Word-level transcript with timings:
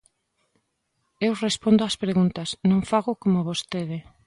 Eu 1.27 1.33
respondo 1.45 1.81
ás 1.87 1.97
preguntas, 2.03 2.49
non 2.69 2.81
fago 2.91 3.11
como 3.23 3.47
vostede. 3.49 3.97